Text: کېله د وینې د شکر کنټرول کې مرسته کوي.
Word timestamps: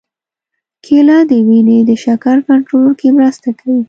کېله 0.85 1.17
د 1.29 1.31
وینې 1.47 1.79
د 1.89 1.91
شکر 2.03 2.37
کنټرول 2.47 2.89
کې 2.99 3.09
مرسته 3.17 3.49
کوي. 3.59 3.79